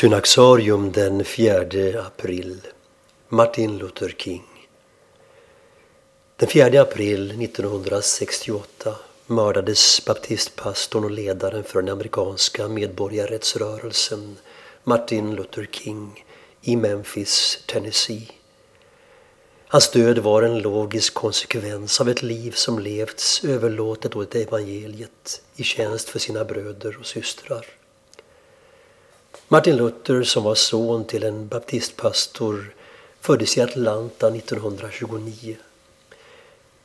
[0.00, 2.60] Synaxarium den 4 april.
[3.28, 4.42] Martin Luther King.
[6.36, 8.94] Den 4 april 1968
[9.26, 14.36] mördades baptistpastorn och ledaren för den amerikanska medborgarrättsrörelsen
[14.84, 16.24] Martin Luther King
[16.62, 18.28] i Memphis, Tennessee.
[19.66, 25.62] Hans död var en logisk konsekvens av ett liv som levts överlåtet åt evangeliet i
[25.62, 27.79] tjänst för sina bröder och systrar.
[29.52, 32.74] Martin Luther som var son till en baptistpastor
[33.20, 35.56] föddes i Atlanta 1929.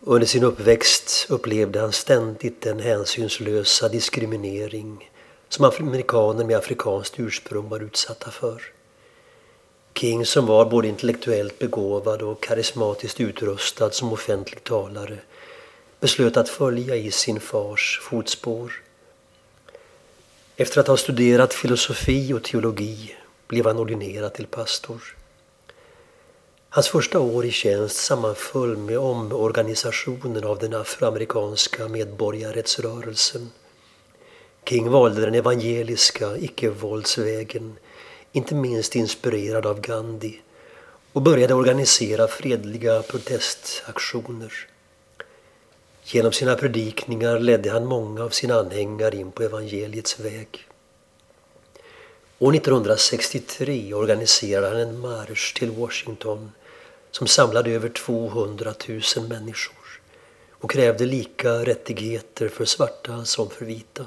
[0.00, 5.10] Under sin uppväxt upplevde han ständigt den hänsynslösa diskriminering
[5.48, 8.62] som amerikaner med afrikanskt ursprung var utsatta för.
[9.94, 15.18] King som var både intellektuellt begåvad och karismatiskt utrustad som offentlig talare
[16.00, 18.87] beslöt att följa i sin fars fotspår.
[20.60, 23.14] Efter att ha studerat filosofi och teologi
[23.48, 25.16] blev han ordinerad till pastor.
[26.68, 33.50] Hans första år i tjänst sammanföll med omorganisationen av den afroamerikanska medborgarrättsrörelsen.
[34.64, 37.76] King valde den evangeliska icke-våldsvägen,
[38.32, 40.40] inte minst inspirerad av Gandhi
[41.12, 44.52] och började organisera fredliga protestaktioner.
[46.10, 50.48] Genom sina predikningar ledde han många av sina anhängare in på evangeliets väg.
[52.38, 56.52] År 1963 organiserade han en marsch till Washington
[57.10, 60.00] som samlade över 200 000 människor
[60.50, 64.06] och krävde lika rättigheter för svarta som för vita.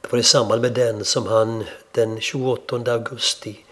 [0.00, 3.64] Det var i samband med den som han den 28 augusti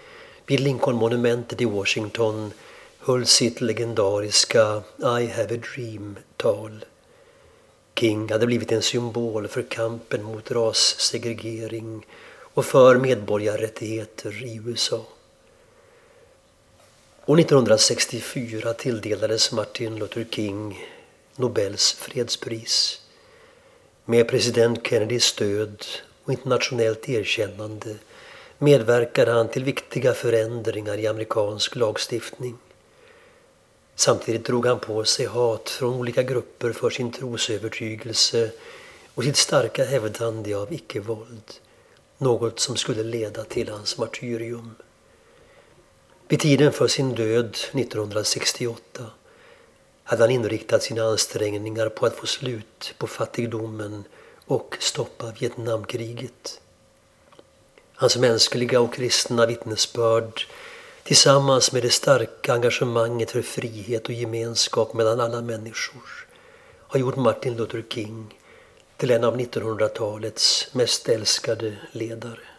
[0.47, 2.53] vid Lincolnmonumentet i Washington
[2.99, 6.85] höll sitt legendariska I have a dream tal.
[7.95, 12.07] King hade blivit en symbol för kampen mot rassegregering
[12.55, 15.05] och för medborgarrättigheter i USA.
[17.27, 20.87] År 1964 tilldelades Martin Luther King
[21.37, 23.01] Nobels fredspris.
[24.05, 25.85] Med president Kennedys stöd
[26.25, 27.95] och internationellt erkännande
[28.59, 32.59] medverkade han till viktiga förändringar i amerikansk lagstiftning.
[33.97, 38.51] Samtidigt drog han på sig hat från olika grupper för sin trosövertygelse
[39.15, 41.53] och sitt starka hävdande av icke-våld.
[42.19, 44.75] Något som skulle leda till hans martyrium.
[46.29, 49.05] Vid tiden för sin död 1968
[50.05, 54.05] hade han inriktat sina ansträngningar på att få slut på fattigdomen
[54.47, 56.61] och stoppa Vietnamkriget.
[57.95, 60.47] Hans mänskliga och kristna vittnesbörd
[61.05, 66.27] tillsammans med det starka engagemanget för frihet och gemenskap mellan alla människor
[66.89, 68.35] har gjort Martin Luther King
[68.97, 72.54] till en av 1900-talets mest älskade ledare.